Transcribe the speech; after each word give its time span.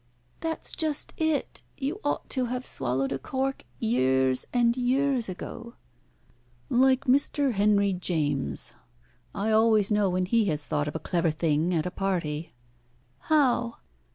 "That's 0.39 0.71
just 0.71 1.13
it. 1.15 1.61
You 1.77 2.01
ought 2.03 2.27
to 2.31 2.45
have 2.45 2.65
swallowed 2.65 3.11
a 3.11 3.19
cork 3.19 3.65
years 3.77 4.47
and 4.51 4.75
years 4.75 5.29
ago." 5.29 5.75
"Like 6.71 7.03
Mr. 7.05 7.51
Henry 7.51 7.93
James. 7.93 8.71
I 9.35 9.51
always 9.51 9.91
know 9.91 10.09
when 10.09 10.25
he 10.25 10.45
has 10.45 10.65
thought 10.65 10.87
of 10.87 10.95
a 10.95 10.99
clever 10.99 11.29
thing 11.29 11.71
at 11.71 11.85
a 11.85 11.91
party." 11.91 12.51
"How?" 13.19 13.77